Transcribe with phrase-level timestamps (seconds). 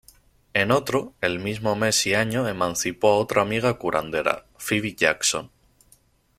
[0.55, 5.51] En otro, el mismo mes y año, emancipó a otra amiga curandera, Phoebe Jackson.